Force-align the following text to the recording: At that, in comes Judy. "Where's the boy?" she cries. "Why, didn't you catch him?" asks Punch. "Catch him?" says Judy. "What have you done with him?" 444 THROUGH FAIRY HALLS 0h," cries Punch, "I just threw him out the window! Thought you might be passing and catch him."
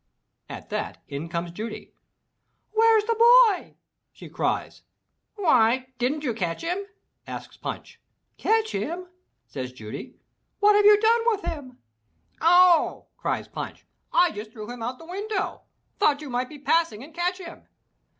At 0.49 0.69
that, 0.71 1.03
in 1.07 1.29
comes 1.29 1.51
Judy. 1.51 1.93
"Where's 2.71 3.03
the 3.03 3.13
boy?" 3.13 3.75
she 4.11 4.29
cries. 4.29 4.81
"Why, 5.35 5.89
didn't 5.99 6.23
you 6.23 6.33
catch 6.33 6.63
him?" 6.63 6.85
asks 7.27 7.55
Punch. 7.55 8.01
"Catch 8.35 8.71
him?" 8.71 9.05
says 9.45 9.71
Judy. 9.71 10.15
"What 10.59 10.75
have 10.75 10.85
you 10.85 10.99
done 10.99 11.21
with 11.27 11.41
him?" 11.41 11.77
444 12.39 12.41
THROUGH 12.41 12.41
FAIRY 12.41 12.43
HALLS 12.49 13.03
0h," 13.03 13.17
cries 13.17 13.47
Punch, 13.47 13.85
"I 14.11 14.31
just 14.31 14.51
threw 14.51 14.67
him 14.71 14.81
out 14.81 14.97
the 14.97 15.05
window! 15.05 15.61
Thought 15.99 16.21
you 16.21 16.31
might 16.31 16.49
be 16.49 16.57
passing 16.57 17.03
and 17.03 17.13
catch 17.13 17.37
him." 17.37 17.67